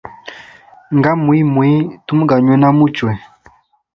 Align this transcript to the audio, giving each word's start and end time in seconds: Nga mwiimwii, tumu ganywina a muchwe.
Nga 0.97 1.11
mwiimwii, 1.21 1.79
tumu 2.05 2.23
ganywina 2.29 2.67
a 2.71 2.77
muchwe. 2.77 3.11